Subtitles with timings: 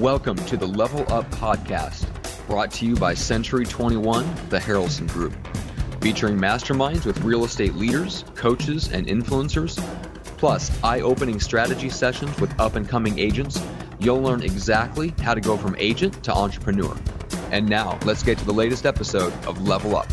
[0.00, 2.06] Welcome to the Level Up Podcast,
[2.46, 5.34] brought to you by Century 21, the Harrelson Group,
[6.00, 9.76] featuring masterminds with real estate leaders, coaches, and influencers,
[10.38, 13.62] plus eye opening strategy sessions with up and coming agents.
[13.98, 16.96] You'll learn exactly how to go from agent to entrepreneur.
[17.50, 20.10] And now, let's get to the latest episode of Level Up.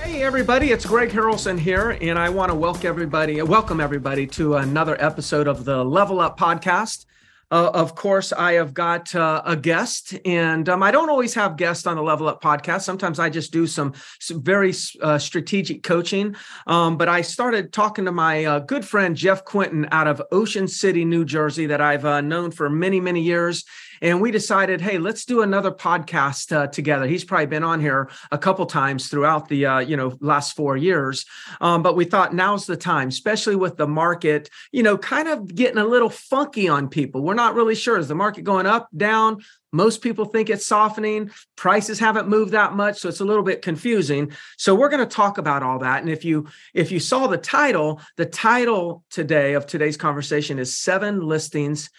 [0.00, 4.58] Hey everybody, it's Greg Harrelson here, and I want to welcome everybody, welcome everybody to
[4.58, 7.06] another episode of the Level Up podcast.
[7.50, 11.56] Uh, of course, I have got uh, a guest, and um, I don't always have
[11.56, 12.82] guests on the Level Up podcast.
[12.82, 16.36] Sometimes I just do some, some very uh, strategic coaching.
[16.68, 20.68] Um, but I started talking to my uh, good friend Jeff Quintin out of Ocean
[20.68, 23.64] City, New Jersey, that I've uh, known for many, many years
[24.00, 27.06] and we decided, hey, let's do another podcast uh, together.
[27.06, 30.76] He's probably been on here a couple times throughout the uh, you know last four
[30.76, 31.26] years,
[31.60, 35.54] um, but we thought now's the time, especially with the market, you know, kind of
[35.54, 37.22] getting a little funky on people.
[37.22, 39.42] We're not really sure is the market going up, down.
[39.72, 41.30] Most people think it's softening.
[41.56, 44.32] Prices haven't moved that much, so it's a little bit confusing.
[44.56, 46.00] So we're going to talk about all that.
[46.00, 50.76] And if you if you saw the title, the title today of today's conversation is
[50.76, 51.90] seven listings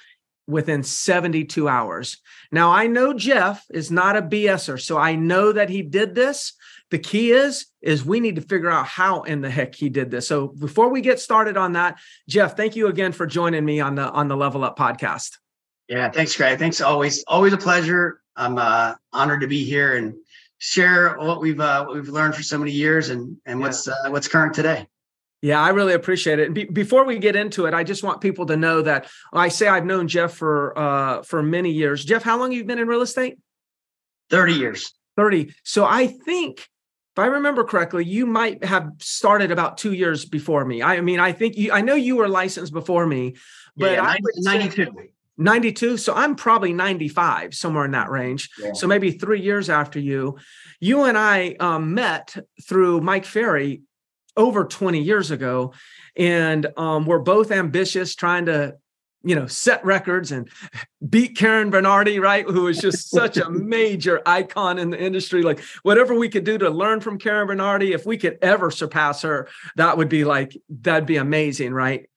[0.51, 2.17] within 72 hours.
[2.51, 6.53] Now, I know Jeff is not a BSer, so I know that he did this.
[6.89, 10.11] The key is is we need to figure out how in the heck he did
[10.11, 10.27] this.
[10.27, 13.95] So before we get started on that, Jeff, thank you again for joining me on
[13.95, 15.37] the on the Level Up podcast.
[15.87, 16.59] Yeah, thanks, Greg.
[16.59, 18.21] Thanks always always a pleasure.
[18.35, 20.15] I'm uh, honored to be here and
[20.57, 23.65] share what we've uh, what we've learned for so many years and and yeah.
[23.65, 24.87] what's uh, what's current today.
[25.41, 26.45] Yeah, I really appreciate it.
[26.47, 29.47] And be- before we get into it, I just want people to know that I
[29.47, 32.05] say I've known Jeff for uh, for many years.
[32.05, 33.39] Jeff, how long have you been in real estate?
[34.29, 34.93] Thirty years.
[35.17, 35.53] Thirty.
[35.63, 40.63] So I think, if I remember correctly, you might have started about two years before
[40.63, 40.83] me.
[40.83, 41.71] I mean, I think you.
[41.71, 43.35] I know you were licensed before me,
[43.75, 44.91] but yeah, 92.
[45.37, 48.73] 92 so i'm probably 95 somewhere in that range yeah.
[48.73, 50.37] so maybe three years after you
[50.79, 52.35] you and i um, met
[52.67, 53.81] through mike ferry
[54.37, 55.73] over 20 years ago
[56.15, 58.75] and um, we're both ambitious trying to
[59.23, 60.49] you know set records and
[61.07, 65.43] beat karen bernardi right who was just such a major icon in the industry.
[65.43, 69.21] Like whatever we could do to learn from karen bernardi if we could ever surpass
[69.21, 72.09] her that would be like that'd be amazing right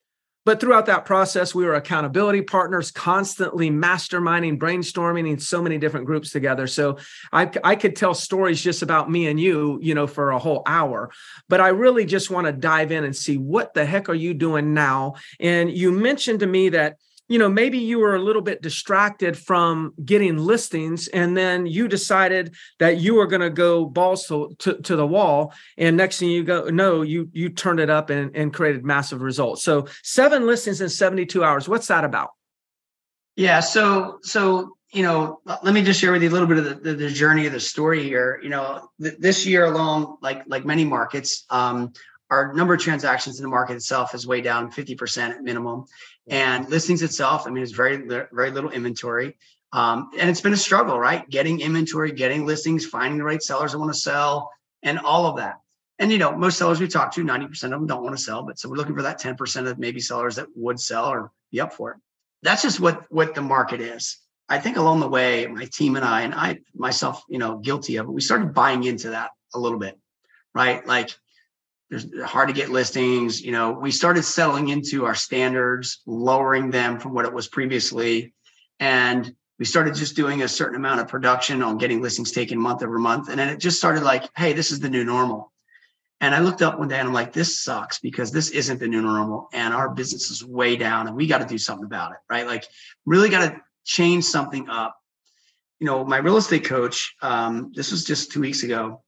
[0.45, 6.07] but throughout that process, we were accountability partners, constantly masterminding, brainstorming in so many different
[6.07, 6.67] groups together.
[6.67, 6.99] So
[7.33, 10.63] I, I could tell stories just about me and you, you know, for a whole
[10.67, 11.11] hour.
[11.49, 14.35] But I really just want to dive in and see what the heck are you
[14.35, 15.15] doing now?
[15.41, 16.97] And you mentioned to me that
[17.29, 21.89] you know maybe you were a little bit distracted from getting listings and then you
[21.89, 26.19] decided that you were going to go balls to, to, to, the wall and next
[26.19, 29.63] thing you go no you you turned it up and, and created massive results.
[29.63, 32.31] So seven listings in 72 hours what's that about?
[33.37, 36.65] Yeah so so you know let me just share with you a little bit of
[36.65, 38.39] the, the, the journey of the story here.
[38.43, 41.93] You know th- this year alone like like many markets um
[42.31, 45.85] our number of transactions in the market itself is way down 50% at minimum
[46.29, 47.97] and listings itself, I mean, it's very,
[48.33, 49.37] very little inventory.
[49.73, 51.29] Um, and it's been a struggle, right?
[51.29, 54.51] Getting inventory, getting listings, finding the right sellers that want to sell,
[54.83, 55.57] and all of that.
[55.99, 58.43] And you know, most sellers we talk to, 90% of them don't want to sell,
[58.43, 61.61] but so we're looking for that 10% of maybe sellers that would sell or be
[61.61, 61.97] up for it.
[62.43, 64.19] That's just what what the market is.
[64.49, 67.97] I think along the way, my team and I, and I myself, you know, guilty
[67.97, 69.99] of it, we started buying into that a little bit,
[70.55, 70.87] right?
[70.87, 71.17] Like
[71.91, 73.43] there's hard to get listings.
[73.43, 78.33] You know, we started settling into our standards, lowering them from what it was previously.
[78.81, 82.83] And we started just doing a certain amount of production on getting listings taken month
[82.83, 83.29] over month.
[83.29, 85.53] And then it just started like, hey, this is the new normal.
[86.21, 88.89] And I looked up one day and I'm like, this sucks because this isn't the
[88.89, 89.49] new normal.
[89.53, 92.19] And our business is way down and we got to do something about it.
[92.31, 92.47] Right.
[92.47, 92.65] Like,
[93.05, 94.97] really got to change something up.
[95.81, 99.04] You know, my real estate coach, um, this was just two weeks ago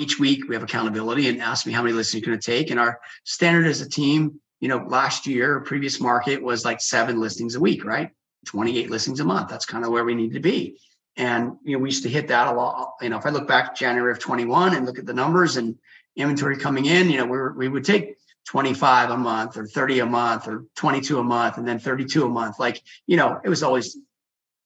[0.00, 2.70] each week we have accountability and ask me how many listings you're going to take.
[2.70, 7.20] And our standard as a team, you know, last year, previous market was like seven
[7.20, 8.10] listings a week, right?
[8.46, 9.48] 28 listings a month.
[9.50, 10.78] That's kind of where we need to be.
[11.16, 12.94] And you know, we used to hit that a lot.
[13.02, 15.76] You know, if I look back January of 21 and look at the numbers and
[16.16, 18.16] inventory coming in, you know, we were, we would take
[18.46, 22.28] 25 a month or 30 a month or 22 a month and then 32 a
[22.28, 22.58] month.
[22.58, 23.98] Like, you know, it was always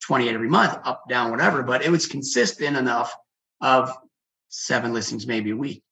[0.06, 3.14] 28 every month, up, down, whatever, but it was consistent enough
[3.60, 3.92] of
[4.54, 5.82] seven listings maybe a week.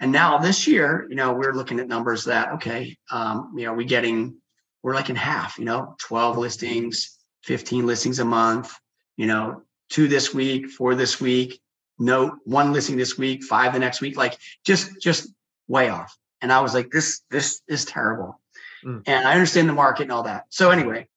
[0.00, 3.72] And now this year, you know, we're looking at numbers that, okay, um, you know,
[3.72, 4.36] we getting,
[4.82, 8.74] we're like in half, you know, 12 listings, 15 listings a month,
[9.16, 11.60] you know, two this week, four this week,
[11.98, 15.28] no one listing this week, five the next week, like just, just
[15.68, 16.16] way off.
[16.42, 18.40] And I was like, this, this is terrible.
[18.84, 19.02] Mm.
[19.06, 20.44] And I understand the market and all that.
[20.50, 21.08] So anyway,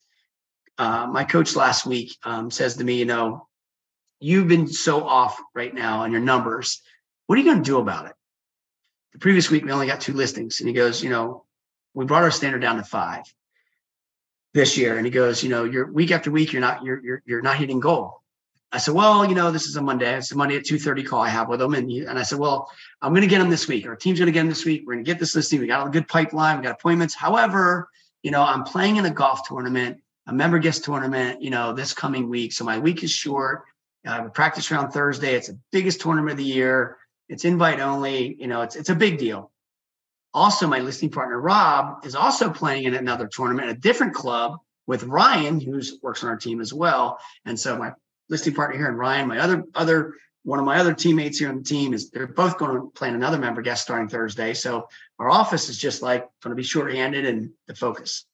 [0.78, 3.48] uh, my coach last week um, says to me, you know,
[4.19, 6.81] you've been so off right now on your numbers.
[7.28, 8.14] What are you going to do about it?
[9.14, 10.60] The previous week, we only got two listings.
[10.60, 11.46] And he goes, you know,
[11.94, 13.24] we brought our standard down to five
[14.54, 14.98] this year.
[14.98, 17.58] And he goes, you know, you're week after week, you're not, you're, you're, you're not
[17.58, 18.22] hitting goal.
[18.72, 20.18] I said, well, you know, this is a Monday.
[20.18, 21.74] It's a Monday at 2.30 call I have with them.
[21.74, 22.69] And, and I said, well,
[23.02, 23.88] I'm going to get them this week.
[23.88, 24.84] Our team's going to get them this week.
[24.86, 25.62] We're going to get this listing.
[25.62, 26.58] We got a good pipeline.
[26.58, 27.16] We got appointments.
[27.16, 27.88] However,
[28.24, 31.94] you know, I'm playing in a golf tournament, a member guest tournament, you know, this
[31.94, 32.52] coming week.
[32.52, 33.64] So my week is short.
[34.07, 35.36] I have a practice round Thursday.
[35.36, 36.98] It's the biggest tournament of the year.
[37.30, 38.36] It's invite only.
[38.39, 39.51] You know, it's it's a big deal.
[40.33, 45.04] Also, my listing partner Rob is also playing in another tournament, a different club with
[45.04, 47.19] Ryan, who works on our team as well.
[47.45, 47.92] And so my
[48.30, 50.13] listing partner here and Ryan, my other other
[50.44, 53.09] one of my other teammates here on the team is they're both going to play
[53.09, 54.54] in another member guest starting Thursday.
[54.54, 54.88] So
[55.19, 58.25] our office is just like going to be shorthanded and the focus.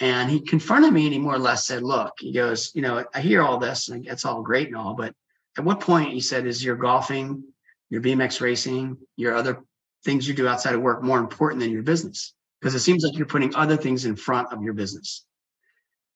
[0.00, 3.04] And he confronted me and he more or less said, look, he goes, you know,
[3.14, 5.14] I hear all this and it's all great and all, but
[5.56, 7.42] at what point he said, is your golfing,
[7.88, 9.62] your BMX racing, your other
[10.04, 12.34] things you do outside of work more important than your business?
[12.60, 15.24] Because it seems like you're putting other things in front of your business.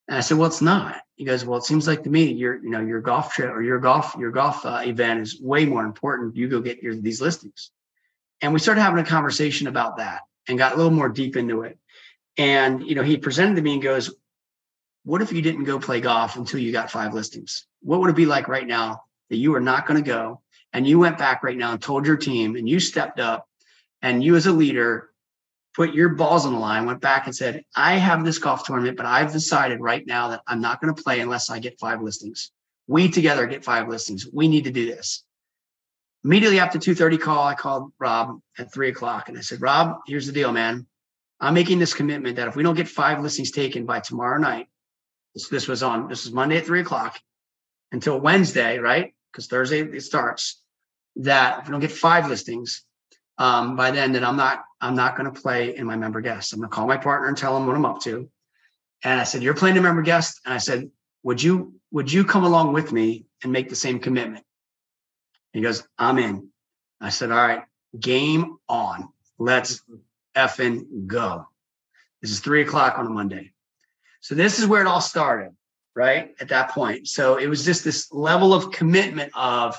[0.08, 1.00] And I said, well, it's not.
[1.16, 3.62] He goes, well, it seems like to me, your, you know, your golf trip or
[3.62, 6.36] your golf, your golf uh, event is way more important.
[6.36, 7.70] You go get your, these listings.
[8.42, 11.62] And we started having a conversation about that and got a little more deep into
[11.62, 11.78] it.
[12.40, 14.14] And, you know, he presented to me and goes,
[15.04, 17.66] what if you didn't go play golf until you got five listings?
[17.82, 20.40] What would it be like right now that you are not going to go
[20.72, 23.46] and you went back right now and told your team and you stepped up
[24.00, 25.10] and you as a leader
[25.74, 28.96] put your balls on the line, went back and said, I have this golf tournament,
[28.96, 32.00] but I've decided right now that I'm not going to play unless I get five
[32.00, 32.52] listings.
[32.86, 34.26] We together get five listings.
[34.32, 35.24] We need to do this.
[36.24, 40.26] Immediately after 2:30 call, I called Rob at three o'clock and I said, Rob, here's
[40.26, 40.86] the deal, man.
[41.40, 44.68] I'm making this commitment that if we don't get five listings taken by tomorrow night,
[45.34, 47.18] this, this was on, this is Monday at three o'clock
[47.92, 49.14] until Wednesday, right?
[49.32, 50.62] Because Thursday it starts.
[51.16, 52.84] That if we don't get five listings,
[53.38, 56.52] um, by then that I'm not I'm not going to play in my member guest.
[56.52, 58.28] I'm going to call my partner and tell him what I'm up to.
[59.02, 60.90] And I said, "You're playing a member guest," and I said,
[61.24, 64.44] "Would you would you come along with me and make the same commitment?"
[65.52, 66.50] He goes, "I'm in."
[67.00, 67.64] I said, "All right,
[67.98, 69.08] game on.
[69.38, 69.82] Let's
[70.34, 71.46] effing go."
[72.22, 73.52] This is three o'clock on a Monday.
[74.20, 75.56] So this is where it all started,
[75.94, 76.34] right?
[76.40, 77.08] At that point.
[77.08, 79.78] So it was just this level of commitment of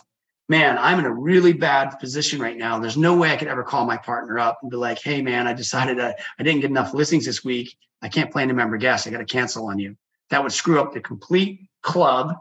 [0.51, 2.77] man, I'm in a really bad position right now.
[2.77, 5.47] There's no way I could ever call my partner up and be like, hey, man,
[5.47, 7.77] I decided I, I didn't get enough listings this week.
[8.01, 9.07] I can't play any member guests.
[9.07, 9.95] I got to cancel on you.
[10.29, 12.35] That would screw up the complete club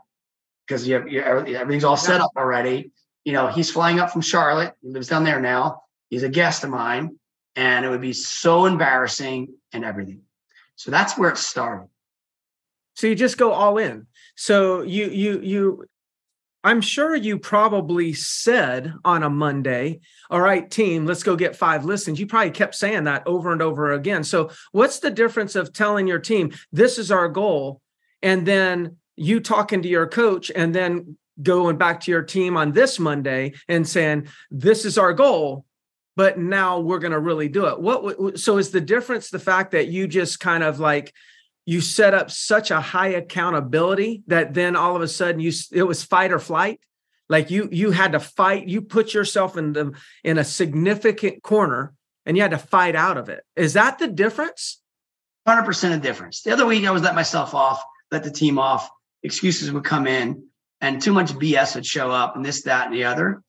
[0.66, 2.90] because you have, everything's all set up already.
[3.24, 4.74] You know, he's flying up from Charlotte.
[4.82, 5.82] He lives down there now.
[6.08, 7.16] He's a guest of mine.
[7.56, 10.22] And it would be so embarrassing and everything.
[10.76, 11.88] So that's where it started.
[12.94, 14.06] So you just go all in.
[14.36, 15.84] So you you you
[16.62, 20.00] I'm sure you probably said on a Monday,
[20.30, 22.20] all right, team, let's go get five listings.
[22.20, 24.24] You probably kept saying that over and over again.
[24.24, 27.80] So, what's the difference of telling your team, this is our goal,
[28.22, 32.72] and then you talking to your coach and then going back to your team on
[32.72, 35.64] this Monday and saying, this is our goal,
[36.20, 37.80] but now we're going to really do it?
[37.80, 41.14] What so is the difference the fact that you just kind of like,
[41.64, 45.84] you set up such a high accountability that then all of a sudden you it
[45.84, 46.78] was fight or flight?
[47.30, 51.94] Like you you had to fight you put yourself in the in a significant corner
[52.26, 53.42] and you had to fight out of it.
[53.56, 54.82] Is that the difference?
[55.48, 56.42] 100% of difference.
[56.42, 58.90] The other week i was let myself off let the team off
[59.22, 60.44] excuses would come in
[60.82, 63.42] and too much bs would show up and this that and the other.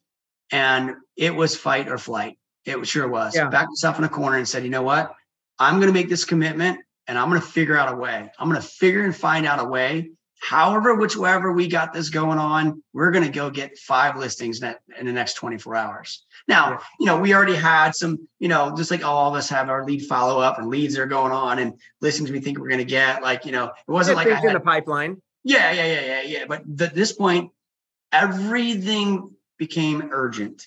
[0.53, 3.49] And it was fight or flight it sure was yeah.
[3.49, 5.13] backed myself in a corner and said you know what
[5.59, 8.31] i'm going to make this commitment and I'm going to figure out a way.
[8.39, 10.11] I'm going to figure and find out a way.
[10.41, 15.05] However, whichever we got this going on, we're going to go get five listings in
[15.05, 16.25] the next 24 hours.
[16.47, 19.69] Now, you know, we already had some, you know, just like all of us have
[19.69, 22.69] our lead follow up and leads that are going on and listings we think we're
[22.69, 23.21] going to get.
[23.21, 25.21] Like, you know, it wasn't like I had, in the pipeline.
[25.43, 26.45] Yeah, yeah, yeah, yeah, yeah.
[26.47, 27.51] But at this point,
[28.11, 30.65] everything became urgent.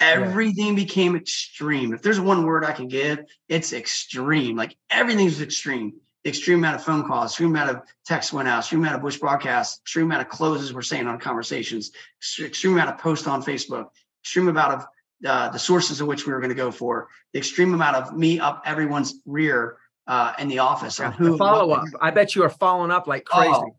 [0.00, 0.74] Everything yeah.
[0.74, 1.92] became extreme.
[1.92, 4.56] If there's one word I can give, it's extreme.
[4.56, 5.92] Like everything's extreme.
[6.24, 9.02] The extreme amount of phone calls, extreme amount of texts went out, extreme amount of
[9.02, 11.92] Bush broadcasts, extreme amount of closes we're saying on conversations,
[12.38, 13.88] extreme amount of posts on Facebook,
[14.22, 14.86] extreme amount of
[15.26, 18.16] uh, the sources of which we were going to go for, the extreme amount of
[18.16, 19.76] me up everyone's rear
[20.06, 21.86] uh, in the office yeah, on who follow up.
[22.00, 23.50] I bet you are following up like crazy.
[23.52, 23.76] Oh,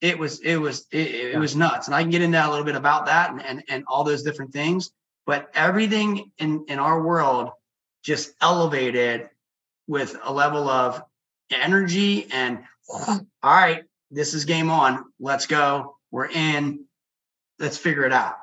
[0.00, 1.38] it was it was it, it yeah.
[1.38, 3.84] was nuts, and I can get into a little bit about that and, and and
[3.86, 4.90] all those different things
[5.26, 7.50] but everything in, in our world
[8.02, 9.28] just elevated
[9.86, 11.02] with a level of
[11.50, 12.60] energy and
[12.90, 15.04] all right, this is game on.
[15.18, 15.96] Let's go.
[16.10, 16.84] We're in.
[17.58, 18.34] Let's figure it out.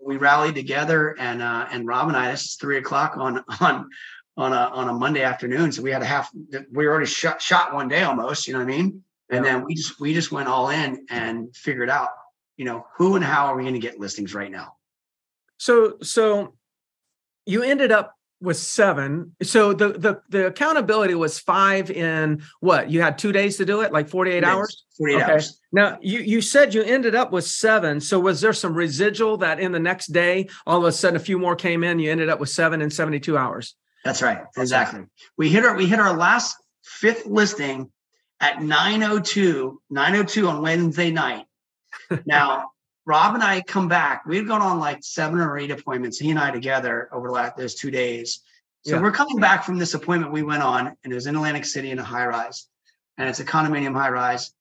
[0.00, 2.30] We rallied together, and uh, and Rob and I.
[2.32, 3.88] This is three o'clock on on
[4.36, 5.72] on a on a Monday afternoon.
[5.72, 6.30] So we had a half.
[6.72, 8.46] We already shot shot one day almost.
[8.46, 9.04] You know what I mean?
[9.30, 12.10] And then we just we just went all in and figured out.
[12.56, 14.74] You know who and how are we going to get listings right now?
[15.62, 16.54] So so
[17.46, 19.36] you ended up with seven.
[19.44, 22.90] So the the the accountability was five in what?
[22.90, 24.84] You had two days to do it, like 48 hours?
[24.98, 25.32] 48 okay.
[25.32, 25.60] hours.
[25.70, 28.00] Now you you said you ended up with seven.
[28.00, 31.20] So was there some residual that in the next day, all of a sudden a
[31.20, 33.76] few more came in, you ended up with seven in 72 hours?
[34.04, 34.42] That's right.
[34.56, 35.04] Exactly.
[35.38, 37.88] We hit our we hit our last fifth listing
[38.40, 41.44] at 902, 902 on Wednesday night.
[42.26, 42.72] now
[43.04, 44.24] Rob and I come back.
[44.26, 47.56] We've gone on like seven or eight appointments, he and I together over the last
[47.56, 48.40] those two days.
[48.84, 49.02] So yeah.
[49.02, 51.90] we're coming back from this appointment we went on, and it was in Atlantic City
[51.90, 52.68] in a high rise,
[53.18, 54.52] and it's a condominium high rise.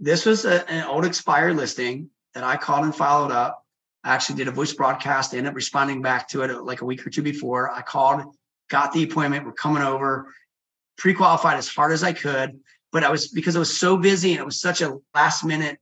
[0.00, 3.64] This was a, an old expired listing that I called and followed up.
[4.04, 6.84] I actually did a voice broadcast, ended up responding back to it uh, like a
[6.84, 7.70] week or two before.
[7.70, 8.34] I called,
[8.68, 9.44] got the appointment.
[9.44, 10.32] We're coming over,
[10.98, 12.58] pre-qualified as hard as I could,
[12.90, 15.78] but I was because I was so busy and it was such a last minute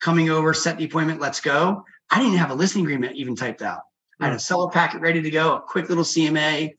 [0.00, 1.84] coming over, set the appointment, let's go.
[2.10, 3.80] I didn't have a listing agreement even typed out.
[4.20, 4.40] I had a hmm.
[4.40, 6.72] seller packet ready to go, a quick little CMA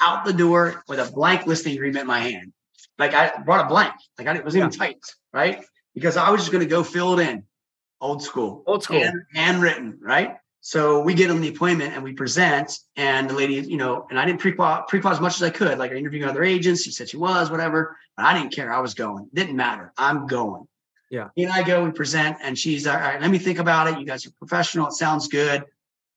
[0.00, 2.52] out the door with a blank listing agreement in my hand.
[2.98, 5.64] Like I brought a blank, like I wasn't even typed, right?
[5.94, 7.44] Because I was just going to go fill it in,
[8.00, 10.36] old school, old school, hand, handwritten, right?
[10.60, 14.18] So we get on the appointment and we present, and the lady, you know, and
[14.18, 15.76] I didn't pre-qual, pre-qual as much as I could.
[15.76, 16.84] Like I interviewed other agents.
[16.84, 17.96] She said she was, whatever.
[18.16, 18.72] But I didn't care.
[18.72, 19.28] I was going.
[19.34, 19.92] Didn't matter.
[19.98, 20.68] I'm going.
[21.12, 21.28] Yeah.
[21.36, 24.00] He and I go, we present, and she's all right, let me think about it.
[24.00, 24.86] You guys are professional.
[24.86, 25.62] It sounds good,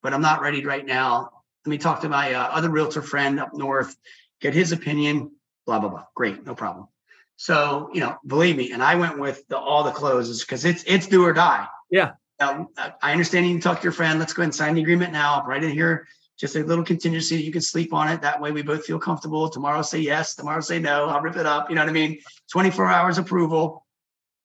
[0.01, 1.31] but I'm not ready right now.
[1.65, 3.93] Let me talk to my uh, other realtor friend up north,
[4.39, 5.31] get his opinion,
[5.65, 6.05] blah, blah, blah.
[6.15, 6.87] Great, no problem.
[7.35, 10.85] So, you know, believe me, and I went with the, all the closes because it's
[10.87, 11.67] it's do or die.
[11.91, 12.13] Yeah.
[12.39, 12.69] Now,
[13.01, 14.17] I understand you can talk to your friend.
[14.17, 15.43] Let's go ahead and sign the agreement now.
[15.45, 16.07] Right in here,
[16.39, 17.35] just a little contingency.
[17.41, 18.21] You can sleep on it.
[18.21, 19.49] That way we both feel comfortable.
[19.49, 20.35] Tomorrow say yes.
[20.35, 21.07] Tomorrow say no.
[21.07, 21.69] I'll rip it up.
[21.69, 22.21] You know what I mean?
[22.53, 23.85] 24 hours approval.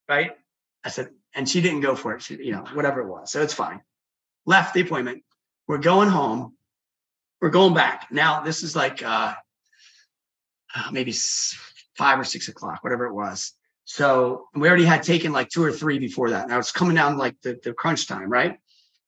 [0.09, 0.33] Right.
[0.85, 2.23] I said, and she didn't go for it.
[2.23, 3.31] She, you know, whatever it was.
[3.31, 3.81] So it's fine.
[4.47, 5.23] Left the appointment.
[5.67, 6.57] We're going home.
[7.41, 8.09] We're going back.
[8.11, 9.35] Now, this is like uh,
[10.75, 11.13] uh, maybe
[11.97, 13.53] five or six o'clock, whatever it was.
[13.85, 16.49] So we already had taken like two or three before that.
[16.49, 18.59] Now it's coming down like the, the crunch time, right?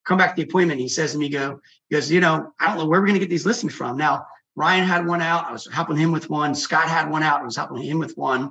[0.04, 0.80] Come back to the appointment.
[0.80, 3.14] He says to me, go, he goes, you know, I don't know where we're going
[3.14, 3.96] to get these listings from.
[3.96, 4.26] Now,
[4.56, 5.46] Ryan had one out.
[5.46, 6.54] I was helping him with one.
[6.54, 7.40] Scott had one out.
[7.40, 8.50] I was helping him with one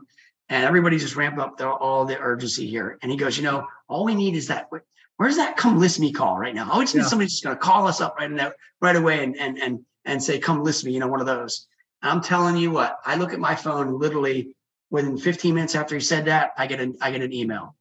[0.52, 3.00] and everybody just ramped up the, all the urgency here.
[3.02, 4.70] And he goes, you know, all we need is that.
[5.16, 6.70] Where's that come list me call right now?
[6.70, 7.08] I just need yeah.
[7.08, 10.22] somebody just going to call us up right now, right away, and and and and
[10.22, 10.92] say, come list me.
[10.92, 11.68] You know, one of those.
[12.02, 14.56] And I'm telling you what, I look at my phone literally
[14.90, 17.76] within 15 minutes after he said that, I get an I get an email.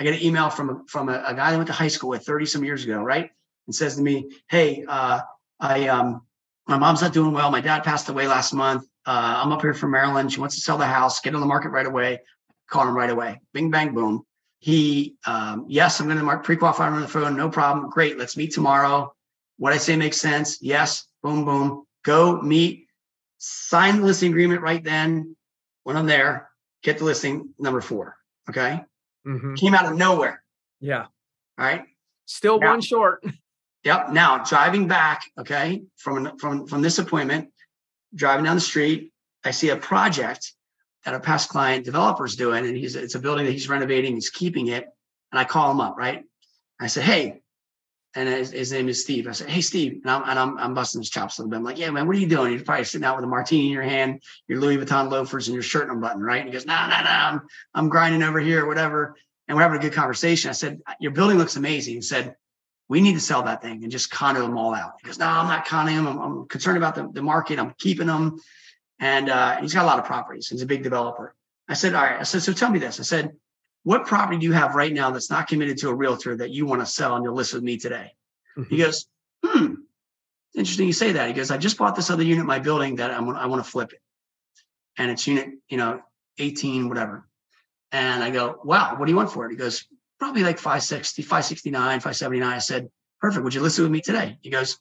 [0.00, 2.26] I get an email from from a, a guy I went to high school with
[2.26, 3.30] 30 some years ago, right?
[3.66, 5.20] And says to me, hey, uh,
[5.60, 6.22] I um
[6.66, 7.52] my mom's not doing well.
[7.52, 8.84] My dad passed away last month.
[9.06, 10.32] Uh, I'm up here from Maryland.
[10.32, 12.20] She wants to sell the house, get on the market right away.
[12.68, 13.40] Call him right away.
[13.52, 14.24] Bing, bang, boom.
[14.58, 17.36] He, um, yes, I'm going to mark pre-qualify on the phone.
[17.36, 17.88] No problem.
[17.88, 18.18] Great.
[18.18, 19.14] Let's meet tomorrow.
[19.58, 20.58] What I say makes sense.
[20.60, 21.06] Yes.
[21.22, 21.84] Boom, boom.
[22.04, 22.86] Go meet.
[23.38, 25.36] Sign the listing agreement right then.
[25.84, 26.50] When I'm there,
[26.82, 28.16] get the listing number four.
[28.50, 28.80] Okay.
[29.24, 29.54] Mm-hmm.
[29.54, 30.42] Came out of nowhere.
[30.80, 31.06] Yeah.
[31.58, 31.84] All right.
[32.24, 33.24] Still now, one short.
[33.84, 34.10] Yep.
[34.10, 37.52] Now driving back, okay, from from from this appointment,
[38.14, 39.12] driving down the street,
[39.44, 40.52] I see a project
[41.04, 44.30] that a past client developer's doing, and he's it's a building that he's renovating, he's
[44.30, 44.86] keeping it.
[45.32, 46.24] And I call him up, right?
[46.80, 47.42] I said, Hey,
[48.14, 49.28] and his, his, name is Steve.
[49.28, 50.00] I said, Hey, Steve.
[50.02, 51.56] And I'm, and I'm, I'm busting his chops a little bit.
[51.56, 52.52] I'm like, Yeah, man, what are you doing?
[52.52, 55.54] You're probably sitting out with a martini in your hand, your Louis Vuitton loafers, and
[55.54, 56.40] your shirt unbuttoned, right?
[56.40, 57.40] And he goes, No, no, no, I'm,
[57.74, 59.16] I'm grinding over here, whatever.
[59.48, 60.48] And we're having a good conversation.
[60.48, 61.94] I said, Your building looks amazing.
[61.94, 62.34] He said,
[62.88, 64.94] we need to sell that thing and just condo them all out.
[65.00, 66.06] He goes, no, I'm not conning them.
[66.06, 67.58] I'm, I'm concerned about the, the market.
[67.58, 68.38] I'm keeping them.
[69.00, 70.48] And uh, he's got a lot of properties.
[70.48, 71.34] He's a big developer.
[71.68, 72.20] I said, all right.
[72.20, 73.00] I said, so tell me this.
[73.00, 73.32] I said,
[73.82, 76.66] what property do you have right now that's not committed to a realtor that you
[76.66, 78.14] want to sell on your list with me today?
[78.56, 78.74] Mm-hmm.
[78.74, 79.06] He goes,
[79.44, 79.74] hmm,
[80.54, 81.28] interesting you say that.
[81.28, 83.64] He goes, I just bought this other unit in my building that I'm, I want
[83.64, 84.00] to flip it.
[84.98, 86.00] And it's unit, you know,
[86.38, 87.26] 18, whatever.
[87.92, 89.50] And I go, wow, what do you want for it?
[89.50, 89.86] He goes,
[90.18, 92.52] probably like 560, 569, 579.
[92.52, 92.88] I said,
[93.20, 93.44] perfect.
[93.44, 94.38] Would you listen with me today?
[94.42, 94.78] He goes,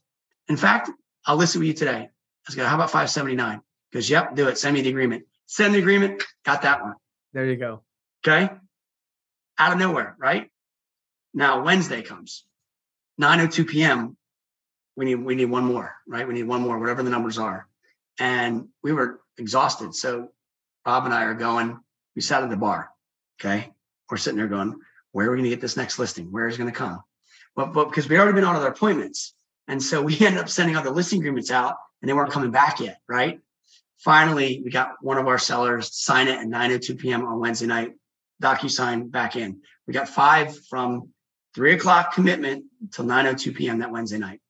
[0.48, 0.90] in fact,
[1.26, 2.10] I'll listen with you today.
[2.50, 3.62] I go, how about 579?
[3.92, 4.58] He goes, yep, do it.
[4.58, 5.26] Send me the agreement.
[5.48, 6.24] Send the agreement.
[6.44, 6.94] Got that one.
[7.34, 7.84] There you go.
[8.26, 8.50] Okay.
[9.58, 10.50] Out of nowhere, right?
[11.34, 12.46] Now Wednesday comes,
[13.22, 14.18] 9:02 p.m.
[14.96, 16.28] We need we need one more, right?
[16.28, 17.68] We need one more, whatever the numbers are.
[18.20, 19.94] And we were exhausted.
[19.94, 20.30] So
[20.86, 21.78] Bob and I are going,
[22.16, 22.90] we sat at the bar.
[23.40, 23.74] Okay.
[24.10, 24.80] we're sitting there going,
[25.16, 26.30] where are we going to get this next listing?
[26.30, 27.02] Where is it going to come?
[27.56, 29.34] But, but because we already been on other appointments.
[29.70, 32.82] And so we ended up sending other listing agreements out and they weren't coming back
[32.82, 33.00] yet.
[33.08, 33.40] Right.
[34.00, 37.26] Finally, we got one of our sellers sign it at 9 p.m.
[37.26, 37.94] on Wednesday night,
[38.44, 39.62] DocuSign back in.
[39.88, 41.14] We got five from
[41.56, 43.80] three o'clock commitment till 9.02 p.m.
[43.80, 44.42] that Wednesday night.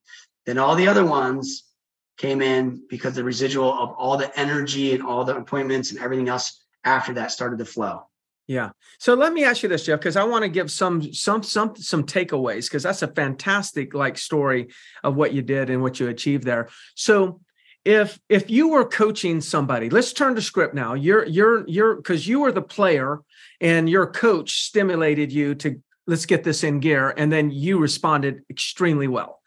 [0.48, 1.64] Then all the other ones
[2.18, 6.28] came in because the residual of all the energy and all the appointments and everything
[6.28, 8.08] else after that started to flow.
[8.48, 8.72] Yeah.
[9.00, 11.76] So let me ask you this, Jeff, because I want to give some some some
[11.76, 14.68] some takeaways because that's a fantastic like story
[15.04, 16.70] of what you did and what you achieved there.
[16.94, 17.42] So
[17.84, 20.94] if if you were coaching somebody, let's turn to script now.
[20.94, 23.22] You're you're you're because you were the player
[23.62, 28.44] and your coach stimulated you to let's get this in gear, and then you responded
[28.50, 29.42] extremely well.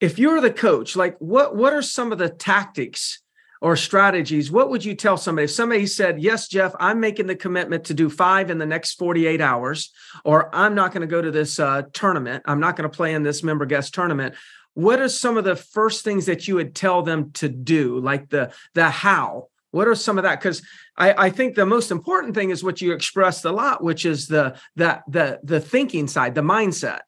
[0.00, 3.22] If you're the coach, like what what are some of the tactics?
[3.60, 5.44] Or strategies, what would you tell somebody?
[5.44, 8.94] If somebody said, Yes, Jeff, I'm making the commitment to do five in the next
[8.94, 9.92] 48 hours,
[10.24, 13.14] or I'm not going to go to this uh, tournament, I'm not going to play
[13.14, 14.34] in this member guest tournament.
[14.74, 18.28] What are some of the first things that you would tell them to do, like
[18.28, 19.48] the the how?
[19.70, 20.38] What are some of that?
[20.38, 20.62] Because
[20.96, 24.28] I, I think the most important thing is what you expressed a lot, which is
[24.28, 27.00] the that the the thinking side, the mindset,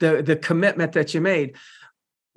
[0.00, 1.56] the the commitment that you made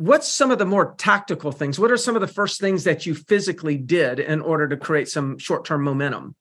[0.02, 1.80] what's some of the more tactical things?
[1.80, 5.08] What are some of the first things that you physically did in order to create
[5.08, 6.36] some short term momentum?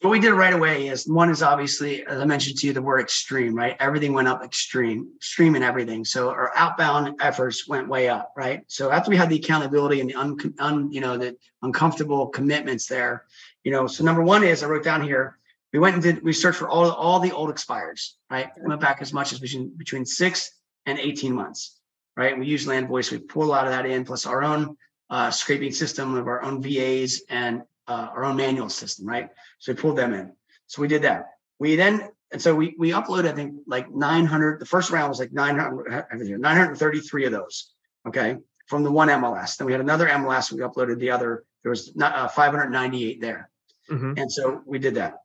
[0.00, 2.82] What we did right away is one is obviously, as I mentioned to you, the
[2.82, 3.74] word extreme, right?
[3.80, 6.04] Everything went up extreme, extreme in everything.
[6.04, 8.64] So our outbound efforts went way up, right?
[8.66, 12.86] So after we had the accountability and the un, un you know, the uncomfortable commitments
[12.86, 13.24] there,
[13.62, 15.38] you know, so number one is I wrote down here,
[15.72, 18.50] we went and did we searched for all all the old expires, right?
[18.60, 20.50] We went back as much as between between six
[20.86, 21.80] and 18 months
[22.16, 22.38] right?
[22.38, 23.10] We use Landvoice.
[23.10, 24.76] We pull a lot of that in, plus our own
[25.10, 29.28] uh, scraping system of our own VAs and uh, our own manual system, right?
[29.58, 30.32] So we pulled them in.
[30.66, 31.30] So we did that.
[31.58, 34.60] We then, and so we we uploaded, I think, like 900.
[34.60, 37.72] The first round was like 900, 933 of those,
[38.08, 39.56] okay, from the one MLS.
[39.56, 40.50] Then we had another MLS.
[40.50, 41.44] We uploaded the other.
[41.62, 43.50] There was not, uh, 598 there,
[43.90, 44.14] mm-hmm.
[44.16, 45.20] and so we did that.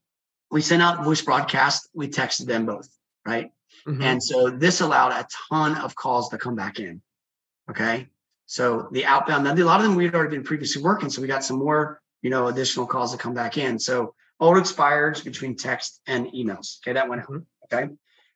[0.52, 1.90] We sent out voice broadcast.
[1.94, 2.90] We texted them both,
[3.26, 3.52] right?
[3.88, 4.02] Mm-hmm.
[4.02, 7.02] And so this allowed a ton of calls to come back in.
[7.70, 8.08] Okay.
[8.46, 11.10] So the outbound, a lot of them we had already been previously working.
[11.10, 13.78] So we got some more, you know, additional calls to come back in.
[13.80, 16.80] So old expires between text and emails.
[16.82, 16.94] Okay.
[16.94, 17.30] That went out.
[17.30, 17.76] Mm-hmm.
[17.76, 17.94] Okay.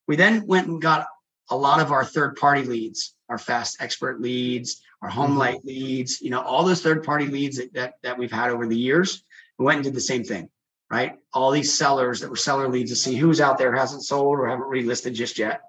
[0.08, 1.08] We then went and got
[1.50, 5.40] a lot of our third party leads, our FastExpert leads, our home mm-hmm.
[5.40, 8.68] light leads, you know, all those third party leads that, that, that we've had over
[8.68, 9.24] the years.
[9.58, 10.50] We went and did the same thing
[10.94, 11.18] right?
[11.34, 14.48] All these sellers that were seller leads to see who's out there hasn't sold or
[14.48, 15.62] haven't relisted just yet.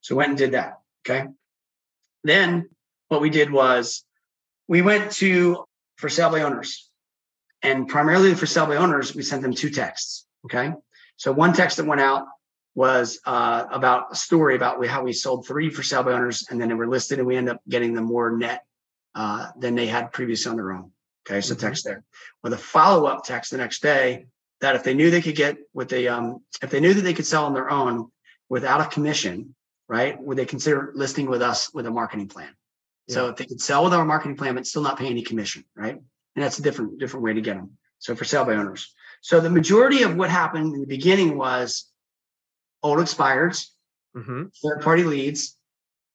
[0.00, 0.78] So went and did that.
[1.02, 1.26] Okay.
[2.24, 2.70] Then
[3.08, 4.02] what we did was
[4.68, 5.66] we went to
[5.96, 6.88] for sale by owners
[7.60, 10.26] and primarily for sale by owners, we sent them two texts.
[10.46, 10.72] Okay.
[11.18, 12.24] So one text that went out
[12.74, 16.58] was uh, about a story about how we sold three for sale by owners and
[16.58, 18.64] then they were listed and we ended up getting them more net
[19.14, 20.90] uh, than they had previously on their own.
[21.26, 21.42] Okay.
[21.42, 21.66] So mm-hmm.
[21.66, 22.02] text there
[22.42, 24.24] with a follow up text the next day
[24.60, 27.14] that if they knew they could get with the um, if they knew that they
[27.14, 28.10] could sell on their own
[28.48, 29.54] without a commission,
[29.88, 30.20] right?
[30.20, 32.54] Would they consider listing with us with a marketing plan?
[33.06, 33.14] Yeah.
[33.14, 35.64] So if they could sell with our marketing plan but still not pay any commission,
[35.74, 35.94] right?
[35.94, 37.78] And that's a different different way to get them.
[37.98, 38.94] So for sale by owners.
[39.22, 41.86] So the majority of what happened in the beginning was
[42.82, 43.66] old expireds,
[44.16, 44.44] mm-hmm.
[44.62, 45.56] third party leads,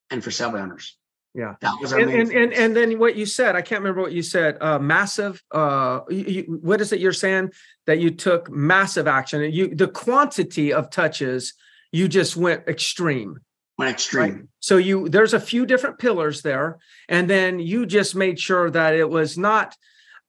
[0.10, 0.98] and for sale by owners.
[1.36, 4.02] Yeah, that was our and, and, and, and then what you said, I can't remember
[4.02, 4.58] what you said.
[4.62, 5.44] Uh, massive.
[5.52, 7.52] Uh, you, what is it you're saying
[7.88, 9.42] that you took massive action?
[9.52, 11.54] You the quantity of touches
[11.92, 13.40] you just went extreme.
[13.78, 14.34] Went extreme.
[14.34, 14.44] Right?
[14.62, 16.78] So you there's a few different pillars there,
[17.10, 19.76] and then you just made sure that it was not.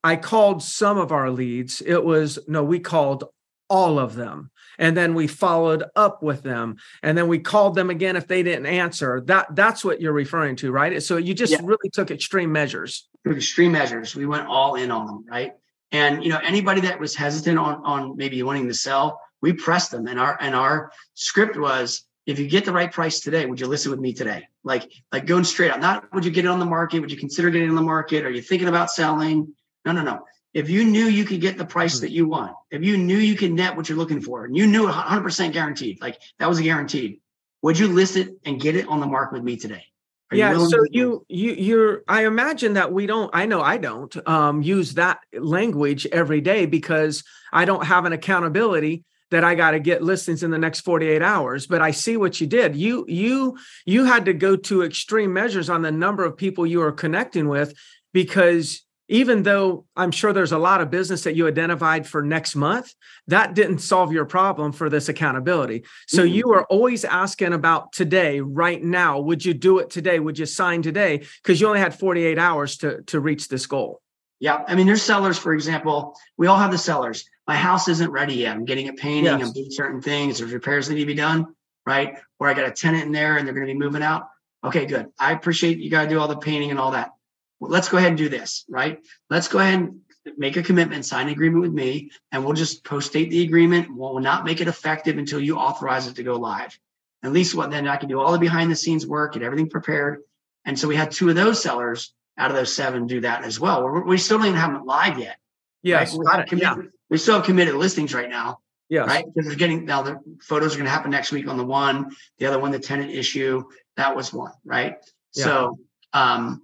[0.03, 1.83] I called some of our leads.
[1.87, 3.25] It was no, we called
[3.69, 7.91] all of them and then we followed up with them and then we called them
[7.91, 9.21] again if they didn't answer.
[9.23, 11.03] That that's what you're referring to right?
[11.03, 11.61] So you just yeah.
[11.63, 13.09] really took extreme measures.
[13.27, 14.15] Extreme measures.
[14.15, 15.53] We went all in on them right?
[15.93, 19.91] And you know anybody that was hesitant on on maybe wanting to sell we pressed
[19.91, 23.61] them and our and our script was if you get the right price today would
[23.61, 24.49] you listen with me today?
[24.65, 27.01] Like like going straight up not would you get it on the market?
[27.01, 28.25] Would you consider getting on the market?
[28.25, 29.55] Are you thinking about selling?
[29.85, 30.25] No no no
[30.57, 33.37] if you knew you could get the price that you want, if you knew you
[33.37, 36.63] could net what you're looking for, and you knew 100% guaranteed, like that was a
[36.63, 37.21] guaranteed,
[37.61, 39.85] would you list it and get it on the market with me today?
[40.31, 43.77] Are yeah, you so you you you're I imagine that we don't I know I
[43.77, 49.55] don't um use that language every day because I don't have an accountability that I
[49.55, 52.75] got to get listings in the next 48 hours but I see what you did
[52.75, 56.83] you you you had to go to extreme measures on the number of people you
[56.83, 57.73] are connecting with
[58.13, 62.57] because even though I'm sure there's a lot of business that you identified for next
[62.57, 62.93] month,
[63.29, 65.85] that didn't solve your problem for this accountability.
[66.09, 66.35] So mm-hmm.
[66.35, 69.21] you are always asking about today, right now.
[69.21, 70.19] Would you do it today?
[70.19, 71.25] Would you sign today?
[71.43, 74.01] Because you only had 48 hours to, to reach this goal.
[74.41, 74.65] Yeah.
[74.67, 77.25] I mean, there's sellers, for example, we all have the sellers.
[77.47, 78.57] My house isn't ready yet.
[78.57, 79.25] I'm getting it painting.
[79.25, 79.49] Yes.
[79.49, 80.39] I'm doing certain things.
[80.39, 81.55] There's repairs that need to be done,
[81.87, 82.19] right?
[82.39, 84.29] Or I got a tenant in there and they're going to be moving out.
[84.65, 85.07] Okay, good.
[85.19, 87.13] I appreciate you got to do all the painting and all that
[87.61, 89.01] well, let's go ahead and do this, right?
[89.31, 90.01] Let's go ahead and
[90.37, 93.89] make a commitment, sign an agreement with me, and we'll just post date the agreement.
[93.91, 96.79] We'll not make it effective until you authorize it to go live.
[97.23, 99.71] At least what then I can do all the behind the scenes work, get everything
[99.71, 100.21] prepared.
[100.65, 103.59] And so we had two of those sellers out of those seven do that as
[103.59, 103.83] well.
[103.83, 105.37] We're, we still don't even have it live yet.
[105.83, 106.51] Yes, right?
[106.51, 106.77] we, yeah.
[107.09, 108.59] we still have committed listings right now.
[108.89, 109.01] Yeah.
[109.01, 109.25] Right.
[109.25, 112.15] Because we're getting now the photos are going to happen next week on the one,
[112.39, 113.65] the other one, the tenant issue.
[113.97, 114.53] That was one.
[114.65, 114.97] Right.
[115.35, 115.45] Yeah.
[115.45, 115.79] So
[116.13, 116.63] um,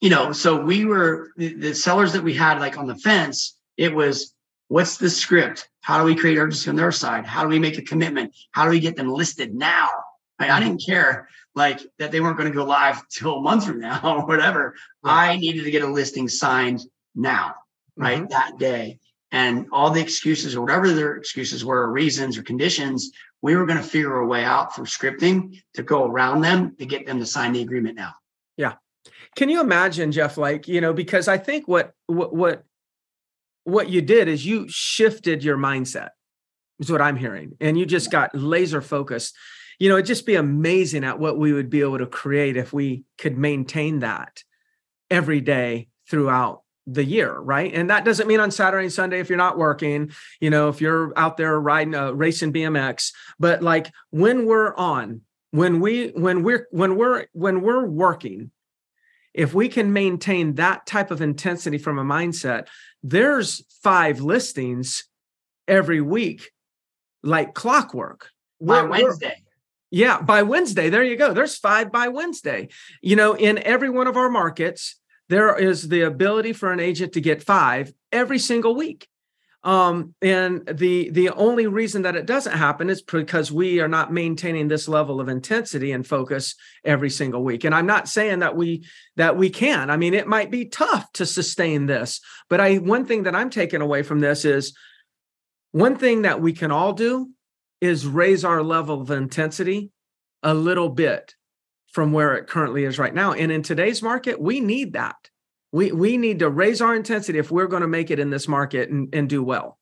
[0.00, 3.56] you know, so we were the, the sellers that we had like on the fence,
[3.76, 4.34] it was
[4.68, 5.68] what's the script?
[5.82, 7.26] How do we create urgency on their side?
[7.26, 8.34] How do we make a commitment?
[8.52, 9.88] How do we get them listed now?
[10.38, 13.80] I didn't care like that they weren't going to go live till a month from
[13.80, 14.74] now or whatever.
[15.04, 16.80] I needed to get a listing signed
[17.14, 17.54] now,
[17.96, 18.18] right?
[18.18, 18.28] Mm-hmm.
[18.28, 18.98] That day.
[19.32, 23.64] And all the excuses or whatever their excuses were, or reasons or conditions, we were
[23.64, 27.20] going to figure a way out through scripting to go around them to get them
[27.20, 28.12] to sign the agreement now.
[29.36, 30.36] Can you imagine, Jeff?
[30.36, 32.64] Like, you know, because I think what what what
[33.64, 36.10] what you did is you shifted your mindset,
[36.78, 37.56] is what I'm hearing.
[37.60, 39.36] And you just got laser focused.
[39.78, 42.72] You know, it'd just be amazing at what we would be able to create if
[42.72, 44.42] we could maintain that
[45.10, 47.72] every day throughout the year, right?
[47.72, 50.80] And that doesn't mean on Saturday and Sunday if you're not working, you know, if
[50.80, 56.08] you're out there riding a uh, racing BMX, but like when we're on, when we
[56.08, 58.50] when we're when we're when we're working
[59.34, 62.66] if we can maintain that type of intensity from a mindset,
[63.02, 65.04] there's five listings
[65.68, 66.50] every week,
[67.22, 68.30] like clockwork.
[68.60, 69.26] By we're, Wednesday.
[69.28, 69.50] We're,
[69.92, 70.90] yeah, by Wednesday.
[70.90, 71.32] There you go.
[71.32, 72.68] There's five by Wednesday.
[73.00, 74.96] You know, in every one of our markets,
[75.28, 79.08] there is the ability for an agent to get five every single week.
[79.62, 84.12] Um, and the the only reason that it doesn't happen is because we are not
[84.12, 87.64] maintaining this level of intensity and focus every single week.
[87.64, 89.90] And I'm not saying that we that we can.
[89.90, 93.50] I mean, it might be tough to sustain this, but I one thing that I'm
[93.50, 94.74] taking away from this is
[95.72, 97.30] one thing that we can all do
[97.82, 99.90] is raise our level of intensity
[100.42, 101.34] a little bit
[101.92, 103.32] from where it currently is right now.
[103.32, 105.29] And in today's market, we need that.
[105.72, 108.48] We we need to raise our intensity if we're going to make it in this
[108.48, 109.78] market and, and do well.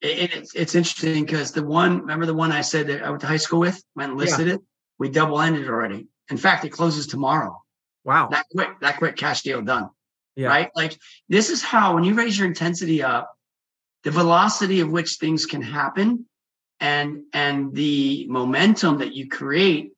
[0.00, 3.20] It, it's it's interesting because the one remember the one I said that I went
[3.20, 4.54] to high school with went and listed yeah.
[4.54, 4.60] it.
[4.98, 6.06] We double ended already.
[6.30, 7.62] In fact, it closes tomorrow.
[8.04, 9.90] Wow, that quick, that quick cash deal done.
[10.36, 10.48] Yeah.
[10.48, 13.34] Right, like this is how when you raise your intensity up,
[14.04, 16.24] the velocity of which things can happen,
[16.78, 19.92] and and the momentum that you create,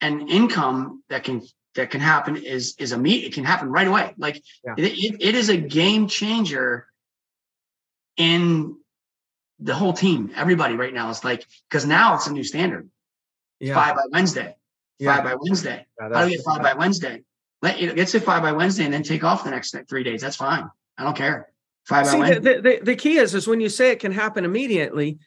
[0.00, 1.42] and income that can
[1.74, 3.28] that can happen is is immediate.
[3.28, 4.14] It can happen right away.
[4.18, 4.74] Like yeah.
[4.76, 6.86] it, it, is a game changer
[8.16, 8.76] in
[9.60, 10.32] the whole team.
[10.34, 12.88] Everybody right now is like because now it's a new standard.
[13.60, 13.74] Yeah.
[13.74, 14.56] Five by Wednesday.
[14.98, 15.14] Yeah.
[15.14, 15.86] Five by Wednesday.
[15.98, 17.22] How do you get five by Wednesday?
[17.62, 20.22] Let you get to five by Wednesday and then take off the next three days.
[20.22, 20.68] That's fine.
[20.96, 21.52] I don't care.
[21.86, 22.56] Five See, by Wednesday.
[22.56, 25.18] The, the, the key is is when you say it can happen immediately,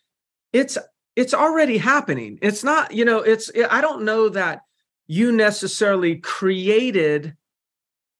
[0.51, 0.77] it's
[1.15, 2.39] it's already happening.
[2.41, 4.61] It's not, you know, it's I don't know that
[5.07, 7.35] you necessarily created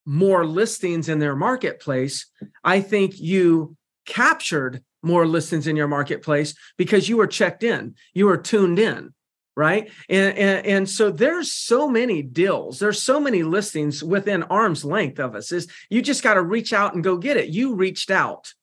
[0.06, 2.30] more listings in their marketplace.
[2.64, 8.26] I think you captured more listings in your marketplace because you were checked in, you
[8.26, 9.14] were tuned in,
[9.56, 9.90] right?
[10.10, 15.20] And, and, and so there's so many deals, there's so many listings within arm's length
[15.20, 15.52] of us.
[15.52, 17.50] Is you just got to reach out and go get it.
[17.50, 18.54] You reached out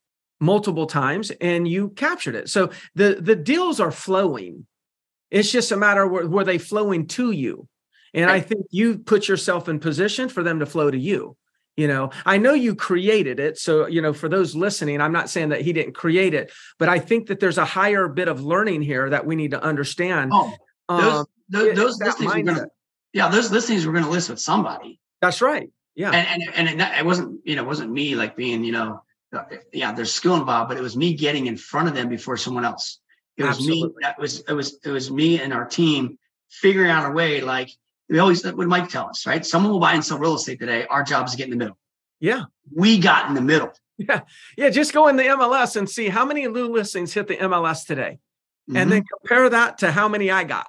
[0.40, 2.48] multiple times and you captured it.
[2.48, 4.66] So the the deals are flowing.
[5.30, 7.68] It's just a matter where, were they flowing to you?
[8.12, 11.37] And I think you put yourself in position for them to flow to you.
[11.77, 13.57] You know, I know you created it.
[13.57, 16.88] So, you know, for those listening, I'm not saying that he didn't create it, but
[16.88, 20.33] I think that there's a higher bit of learning here that we need to understand.
[20.35, 20.53] Oh,
[20.88, 22.66] those, um, those, those listings we're gonna,
[23.12, 25.01] yeah, those listings we're going to list with somebody.
[25.23, 25.70] That's right.
[25.94, 26.11] Yeah.
[26.11, 29.03] And, and, and it, it wasn't, you know, it wasn't me like being, you know,
[29.33, 32.37] uh, yeah, there's skill involved, but it was me getting in front of them before
[32.37, 32.99] someone else.
[33.37, 33.88] It was Absolutely.
[33.88, 33.94] me.
[34.03, 36.18] That was, it was, it was me and our team
[36.51, 37.70] figuring out a way like,
[38.11, 39.46] we always what Mike tell us, right?
[39.46, 40.85] Someone will buy and sell real estate today.
[40.87, 41.79] Our job is to get in the middle.
[42.18, 42.42] Yeah.
[42.75, 43.73] We got in the middle.
[43.96, 44.23] Yeah.
[44.57, 44.70] Yeah.
[44.70, 48.18] Just go in the MLS and see how many new listings hit the MLS today.
[48.68, 48.77] Mm-hmm.
[48.77, 50.66] And then compare that to how many I got.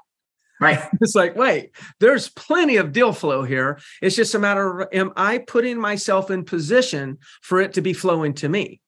[0.60, 0.80] Right.
[1.02, 3.80] It's like, wait, there's plenty of deal flow here.
[4.02, 7.94] It's just a matter of am I putting myself in position for it to be
[7.94, 8.82] flowing to me?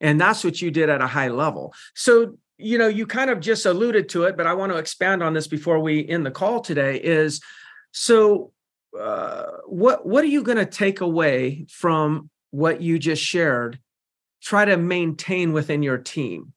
[0.00, 1.74] And that's what you did at a high level.
[1.94, 5.22] So, you know, you kind of just alluded to it, but I want to expand
[5.22, 7.42] on this before we end the call today is
[7.92, 8.52] so
[8.98, 13.78] uh, what what are you going to take away from what you just shared?
[14.42, 16.52] Try to maintain within your team.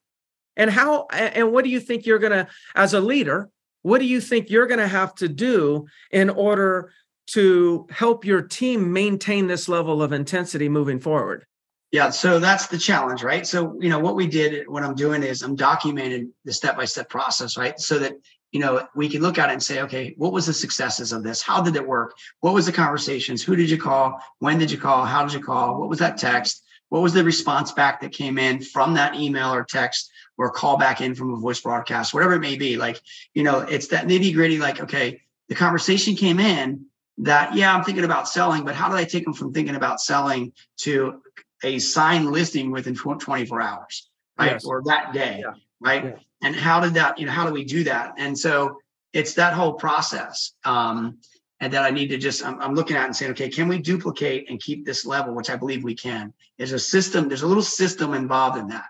[0.55, 3.49] And how and what do you think you're going to as a leader
[3.83, 6.91] what do you think you're going to have to do in order
[7.27, 11.45] to help your team maintain this level of intensity moving forward?
[11.91, 13.45] Yeah so that's the challenge right?
[13.45, 17.55] So you know what we did what i'm doing is i'm documenting the step-by-step process
[17.55, 17.79] right?
[17.79, 18.13] So that
[18.53, 21.23] you know we can look at it and say okay what was the successes of
[21.23, 24.71] this how did it work what was the conversations who did you call when did
[24.71, 26.63] you call how did you call what was that text
[26.93, 30.77] what was the response back that came in from that email or text or call
[30.77, 32.77] back in from a voice broadcast, whatever it may be.
[32.77, 33.01] Like,
[33.33, 36.85] you know, it's that nitty gritty, like, okay, the conversation came in
[37.19, 40.01] that, yeah, I'm thinking about selling, but how do I take them from thinking about
[40.01, 41.21] selling to
[41.63, 44.51] a signed listing within 24 hours, right?
[44.51, 44.65] Yes.
[44.65, 45.53] Or that day, yeah.
[45.79, 46.03] right?
[46.03, 46.11] Yeah.
[46.43, 48.13] And how did that, you know, how do we do that?
[48.17, 48.77] And so
[49.13, 50.53] it's that whole process.
[50.65, 51.19] Um,
[51.59, 53.77] and that I need to just I'm, I'm, looking at and saying, okay, can we
[53.79, 56.33] duplicate and keep this level, which I believe we can.
[56.57, 58.87] There's a system, there's a little system involved in that.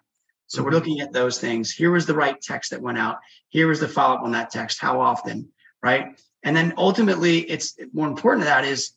[0.48, 0.66] So mm-hmm.
[0.66, 1.72] we're looking at those things.
[1.72, 3.20] Here was the right text that went out.
[3.50, 4.80] Here was the follow up on that text.
[4.80, 5.50] How often,
[5.84, 6.20] right?
[6.42, 8.94] And then ultimately, it's more important to that is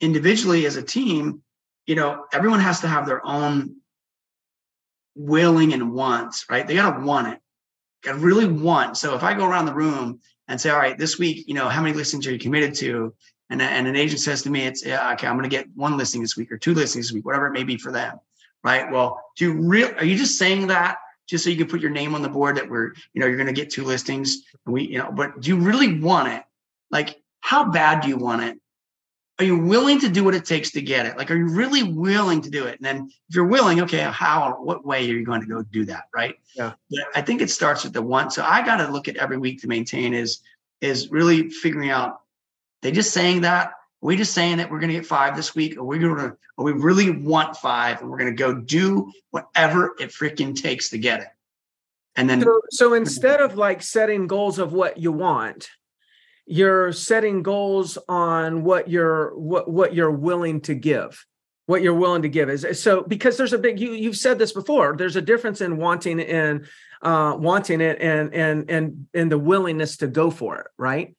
[0.00, 1.42] individually as a team.
[1.86, 3.76] You know, everyone has to have their own
[5.16, 6.66] willing and wants, right?
[6.66, 7.40] They got to want it.
[8.06, 8.96] To really want.
[8.96, 11.68] So if I go around the room and say, all right, this week, you know,
[11.68, 13.14] how many listings are you committed to?
[13.50, 15.96] And, and an agent says to me, it's yeah, okay, I'm going to get one
[15.96, 18.18] listing this week or two listings this week, whatever it may be for them.
[18.64, 18.90] Right.
[18.90, 21.90] Well, do you real are you just saying that just so you can put your
[21.90, 24.72] name on the board that we're, you know, you're going to get two listings and
[24.72, 26.42] we, you know, but do you really want it?
[26.90, 28.58] Like, how bad do you want it?
[29.38, 31.18] Are you willing to do what it takes to get it?
[31.18, 32.76] Like, are you really willing to do it?
[32.76, 35.84] And then if you're willing, okay, how, what way are you going to go do
[35.84, 36.04] that?
[36.14, 36.36] Right.
[36.54, 36.72] Yeah.
[36.90, 38.30] But I think it starts with the one.
[38.30, 40.40] So I got to look at every week to maintain is,
[40.80, 42.20] is really figuring out,
[42.80, 45.54] they just saying that, are we just saying that we're going to get five this
[45.54, 45.76] week?
[45.76, 49.12] Or we're going to, or we really want five and we're going to go do
[49.32, 51.28] whatever it freaking takes to get it.
[52.14, 55.68] And then, so, so instead of like setting goals of what you want,
[56.46, 61.24] you're setting goals on what you're what what you're willing to give
[61.66, 62.48] what you're willing to give.
[62.48, 65.76] Is so because there's a big you you've said this before there's a difference in
[65.76, 66.66] wanting and
[67.02, 71.14] uh wanting it and and and and the willingness to go for it right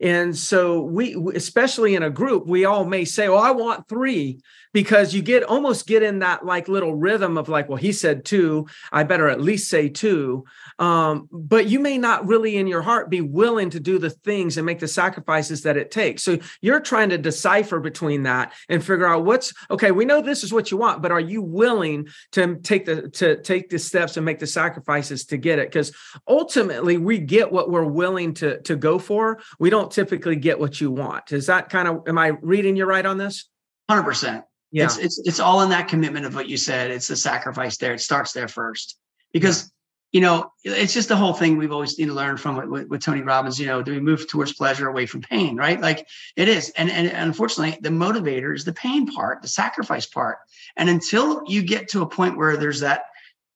[0.00, 4.40] and so we especially in a group we all may say oh i want three
[4.72, 8.24] because you get almost get in that like little rhythm of like well he said
[8.24, 10.44] two i better at least say two.
[10.78, 14.56] Um, but you may not really in your heart be willing to do the things
[14.56, 16.22] and make the sacrifices that it takes.
[16.22, 20.44] So you're trying to decipher between that and figure out what's okay we know this
[20.44, 24.16] is what you want but are you willing to take the to take the steps
[24.16, 25.68] and make the sacrifices to get it?
[25.68, 25.92] Because
[26.28, 29.38] ultimately we get what we're willing to to go for.
[29.58, 32.84] We don't typically get what you want is that kind of am i reading you
[32.84, 33.48] right on this
[33.90, 34.84] 100% yeah.
[34.84, 36.90] It's, it's it's all in that commitment of what you said.
[36.90, 37.94] It's the sacrifice there.
[37.94, 38.98] It starts there first
[39.32, 39.72] because
[40.12, 43.00] you know it's just the whole thing we've always need to learn from with, with,
[43.00, 43.60] Tony Robbins.
[43.60, 45.56] You know, do we move towards pleasure away from pain?
[45.56, 45.80] Right?
[45.80, 50.38] Like it is, and and unfortunately, the motivator is the pain part, the sacrifice part.
[50.76, 53.04] And until you get to a point where there's that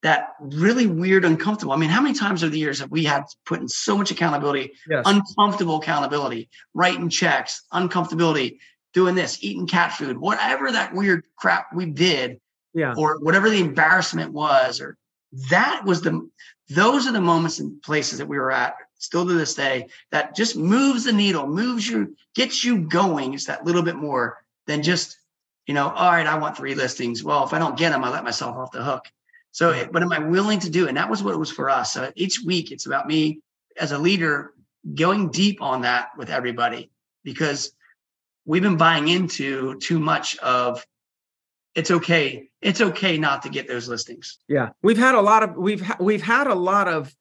[0.02, 1.72] that really weird, uncomfortable.
[1.72, 4.10] I mean, how many times over the years have we had put in so much
[4.10, 5.02] accountability, yes.
[5.06, 8.58] uncomfortable accountability, writing checks, uncomfortability,
[8.94, 12.40] doing this, eating cat food, whatever that weird crap we did,
[12.72, 14.96] yeah, or whatever the embarrassment was, or
[15.50, 16.28] that was the
[16.70, 20.36] those are the moments and places that we were at still to this day that
[20.36, 23.34] just moves the needle, moves you, gets you going.
[23.34, 25.18] It's that little bit more than just,
[25.66, 27.24] you know, all right, I want three listings.
[27.24, 29.06] Well, if I don't get them, I let myself off the hook.
[29.52, 30.88] So, but am I willing to do it?
[30.88, 31.92] And that was what it was for us.
[31.92, 33.40] So each week, it's about me
[33.78, 34.52] as a leader
[34.94, 36.90] going deep on that with everybody
[37.24, 37.72] because
[38.44, 40.84] we've been buying into too much of
[41.74, 45.54] it's okay it's okay not to get those listings yeah we've had a lot of
[45.56, 47.14] we've ha- we've had a lot of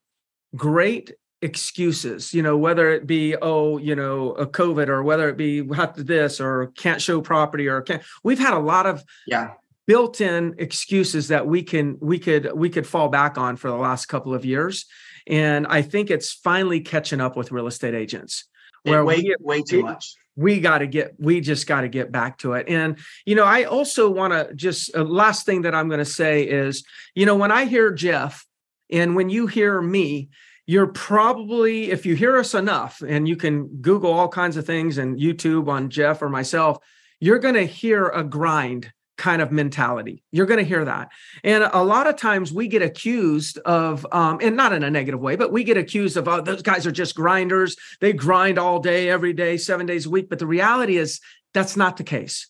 [0.56, 1.12] great
[1.42, 5.66] excuses you know whether it be oh you know a covid or whether it be
[5.74, 9.52] have to this or can't show property or can't we've had a lot of yeah
[9.90, 14.06] built-in excuses that we can we could we could fall back on for the last
[14.06, 14.86] couple of years.
[15.26, 18.44] And i think it's finally catching up with real estate agents
[18.84, 20.14] where way, we, way too much.
[20.36, 22.68] we got to get we just got to get back to it.
[22.68, 26.12] And you know i also want to just uh, last thing that i'm going to
[26.22, 26.84] say is
[27.16, 28.46] you know when i hear jeff
[28.90, 30.28] and when you hear me
[30.66, 34.98] you're probably, if you hear us enough, and you can Google all kinds of things
[34.98, 36.78] and YouTube on Jeff or myself,
[37.18, 40.24] you're going to hear a grind kind of mentality.
[40.32, 41.10] You're going to hear that.
[41.44, 45.20] And a lot of times we get accused of, um, and not in a negative
[45.20, 47.76] way, but we get accused of, oh, those guys are just grinders.
[48.00, 50.30] They grind all day, every day, seven days a week.
[50.30, 51.20] But the reality is
[51.52, 52.48] that's not the case.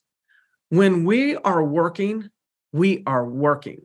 [0.69, 2.31] When we are working,
[2.73, 3.85] we are working.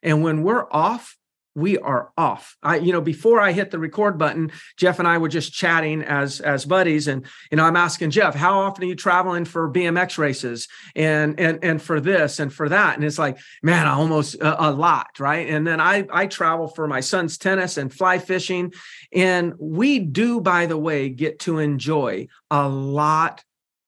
[0.00, 1.16] And when we're off,
[1.56, 2.56] we are off.
[2.62, 6.02] I, you know, before I hit the record button, Jeff and I were just chatting
[6.02, 9.72] as as buddies, and you know, I'm asking Jeff, how often are you traveling for
[9.72, 12.96] BMX races and and and for this and for that?
[12.96, 15.48] And it's like, man, I almost a, a lot, right?
[15.48, 18.74] And then I I travel for my son's tennis and fly fishing,
[19.12, 23.42] and we do, by the way, get to enjoy a lot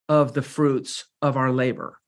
[0.09, 1.98] of the fruits of our labor.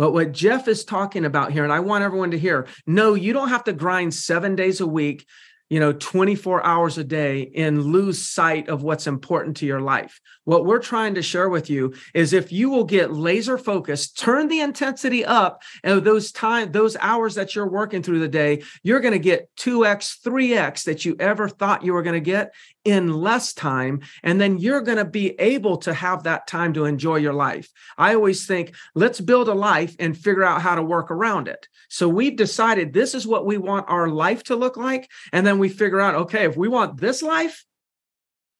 [0.00, 3.34] But what Jeff is talking about here, and I want everyone to hear no, you
[3.34, 5.26] don't have to grind seven days a week
[5.70, 10.20] you know 24 hours a day and lose sight of what's important to your life.
[10.44, 14.48] What we're trying to share with you is if you will get laser focused turn
[14.48, 19.00] the intensity up and those time those hours that you're working through the day you're
[19.00, 22.52] going to get 2x 3x that you ever thought you were going to get
[22.84, 26.84] in less time and then you're going to be able to have that time to
[26.86, 30.82] enjoy your life i always think let's build a life and figure out how to
[30.82, 34.76] work around it so we've decided this is what we want our life to look
[34.76, 35.10] like.
[35.32, 37.64] And then we figure out, okay, if we want this life,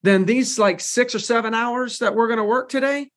[0.02, 3.11] then these like six or seven hours that we're going to work today,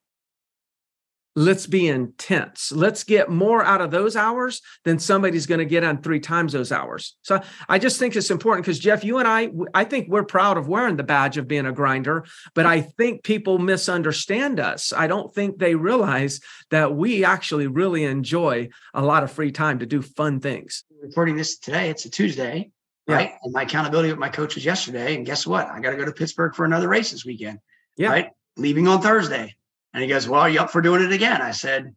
[1.35, 2.71] let's be intense.
[2.71, 6.53] Let's get more out of those hours than somebody's going to get on three times
[6.53, 7.17] those hours.
[7.23, 10.57] So I just think it's important because Jeff, you and I, I think we're proud
[10.57, 14.93] of wearing the badge of being a grinder, but I think people misunderstand us.
[14.93, 19.79] I don't think they realize that we actually really enjoy a lot of free time
[19.79, 20.83] to do fun things.
[21.01, 22.69] Recording this today, it's a Tuesday.
[23.07, 23.15] Yeah.
[23.15, 23.31] Right.
[23.43, 25.15] And my accountability with my coach was yesterday.
[25.15, 25.67] And guess what?
[25.67, 27.59] I got to go to Pittsburgh for another race this weekend.
[27.97, 28.09] Yeah.
[28.09, 28.29] Right.
[28.55, 29.55] Leaving on Thursday.
[29.93, 31.41] And he goes, Well, are you up for doing it again?
[31.41, 31.95] I said,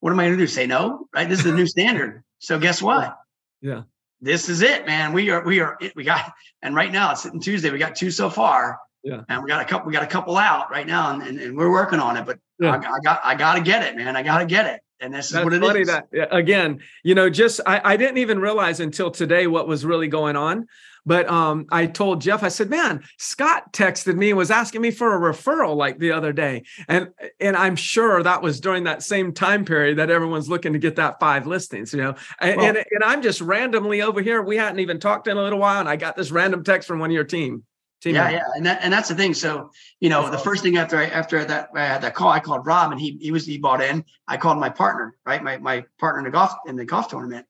[0.00, 0.46] What am I going to do?
[0.46, 1.08] Say no?
[1.14, 1.28] Right.
[1.28, 2.22] This is the new standard.
[2.38, 3.16] So guess what?
[3.60, 3.82] Yeah.
[4.20, 5.12] This is it, man.
[5.12, 6.32] We are, we are, we got,
[6.62, 7.70] and right now it's sitting Tuesday.
[7.70, 8.78] We got two so far.
[9.04, 9.22] Yeah.
[9.28, 11.56] And we got a couple, we got a couple out right now and, and, and
[11.56, 12.26] we're working on it.
[12.26, 12.72] But yeah.
[12.72, 14.16] I, I, got, I got to get it, man.
[14.16, 14.80] I got to get it.
[15.00, 15.88] And this That's is what it funny is.
[15.88, 20.08] That, again, you know, just I, I didn't even realize until today what was really
[20.08, 20.66] going on.
[21.06, 24.90] But um, I told Jeff, I said, "Man, Scott texted me and was asking me
[24.90, 27.08] for a referral like the other day, and
[27.40, 30.96] and I'm sure that was during that same time period that everyone's looking to get
[30.96, 32.14] that five listings, you know.
[32.40, 34.42] And, well, and, and I'm just randomly over here.
[34.42, 36.98] We hadn't even talked in a little while, and I got this random text from
[36.98, 37.64] one of your team.
[38.00, 39.34] Team yeah, yeah, and that, and that's the thing.
[39.34, 42.38] So you know, the first thing after I after that I had that call, I
[42.38, 44.04] called Rob, and he he was he bought in.
[44.28, 47.46] I called my partner, right, my my partner in the golf in the golf tournament,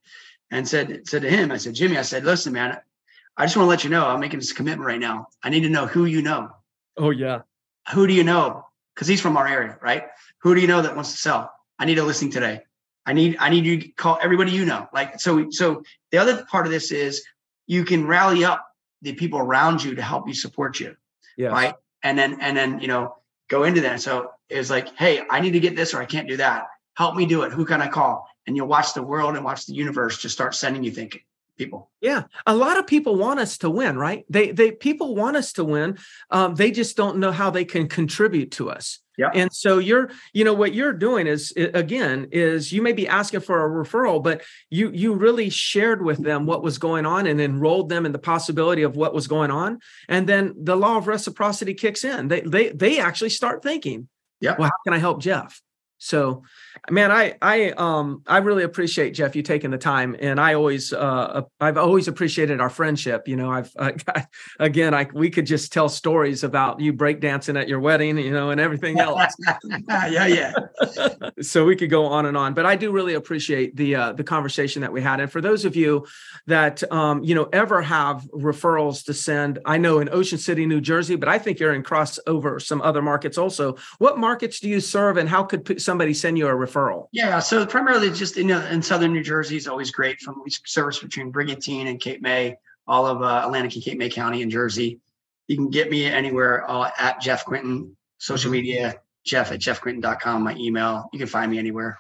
[0.50, 2.78] and said said to him, I said, Jimmy, I said, listen, man,
[3.38, 5.28] I just want to let you know I'm making this commitment right now.
[5.44, 6.50] I need to know who you know.
[6.96, 7.42] Oh yeah.
[7.94, 8.66] Who do you know?
[8.94, 10.06] Because he's from our area, right?
[10.42, 11.52] Who do you know that wants to sell?
[11.78, 12.62] I need a listing today.
[13.06, 14.88] I need I need you to call everybody you know.
[14.92, 17.24] Like so so the other part of this is
[17.68, 18.66] you can rally up
[19.02, 20.96] the people around you to help you support you.
[21.36, 21.50] Yeah.
[21.50, 21.74] Right.
[22.02, 23.14] And then and then you know
[23.48, 24.00] go into that.
[24.00, 26.64] So it's like, hey, I need to get this or I can't do that.
[26.96, 27.52] Help me do it.
[27.52, 28.26] Who can I call?
[28.48, 31.20] And you'll watch the world and watch the universe just start sending you thinking
[31.58, 31.90] people.
[32.00, 34.24] Yeah, a lot of people want us to win, right?
[34.30, 35.98] They they people want us to win.
[36.30, 39.00] Um, they just don't know how they can contribute to us.
[39.18, 39.30] Yeah.
[39.34, 43.40] And so you're, you know, what you're doing is again is you may be asking
[43.40, 47.40] for a referral, but you you really shared with them what was going on and
[47.40, 51.08] enrolled them in the possibility of what was going on, and then the law of
[51.08, 52.28] reciprocity kicks in.
[52.28, 54.08] They they they actually start thinking,
[54.40, 55.60] yeah, well, how can I help Jeff?
[55.98, 56.44] So,
[56.90, 60.92] man, I I um I really appreciate Jeff you taking the time, and I always
[60.92, 63.28] uh I've always appreciated our friendship.
[63.28, 63.72] You know, I've
[64.58, 68.50] again I we could just tell stories about you breakdancing at your wedding, you know,
[68.50, 69.34] and everything else.
[69.88, 70.52] yeah, yeah.
[71.42, 74.24] so we could go on and on, but I do really appreciate the uh, the
[74.24, 75.20] conversation that we had.
[75.20, 76.06] And for those of you
[76.46, 80.80] that um you know ever have referrals to send, I know in Ocean City, New
[80.80, 83.76] Jersey, but I think you're in crossover some other markets also.
[83.98, 86.67] What markets do you serve, and how could somebody send you a referral?
[87.12, 90.20] Yeah, so primarily just in, in southern New Jersey is always great.
[90.20, 92.56] From we service between Brigantine and Cape May,
[92.86, 95.00] all of uh, Atlantic and Cape May County in Jersey.
[95.46, 100.54] You can get me anywhere uh, at Jeff Quintin, social media, Jeff at jeffquintin.com, my
[100.56, 101.08] email.
[101.12, 101.98] You can find me anywhere.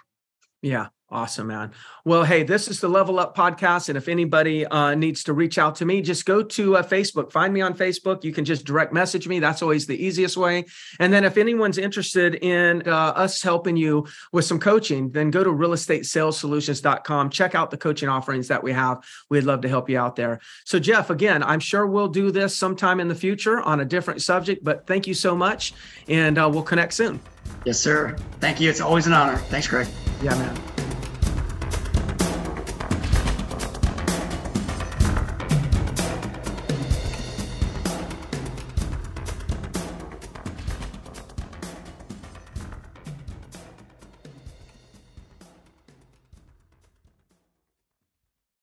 [0.62, 0.88] Yeah.
[1.10, 1.72] Awesome, man.
[2.04, 3.88] Well, hey, this is the Level Up podcast.
[3.88, 7.32] And if anybody uh, needs to reach out to me, just go to uh, Facebook.
[7.32, 8.24] Find me on Facebook.
[8.24, 9.38] You can just direct message me.
[9.38, 10.66] That's always the easiest way.
[11.00, 15.42] And then if anyone's interested in uh, us helping you with some coaching, then go
[15.42, 17.30] to realestatesalessolutions.com.
[17.30, 19.02] Check out the coaching offerings that we have.
[19.30, 20.40] We'd love to help you out there.
[20.66, 24.20] So, Jeff, again, I'm sure we'll do this sometime in the future on a different
[24.20, 25.72] subject, but thank you so much.
[26.06, 27.18] And uh, we'll connect soon.
[27.64, 28.14] Yes, sir.
[28.40, 28.68] Thank you.
[28.68, 29.38] It's always an honor.
[29.38, 29.88] Thanks, Greg.
[30.22, 30.97] Yeah, man.